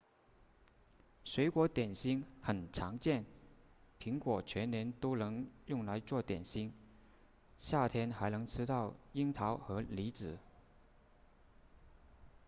[1.25, 3.23] 水果点心很常见
[4.01, 6.73] 苹果全年都能用来做点心
[7.59, 10.39] 夏天还能吃到樱桃和李子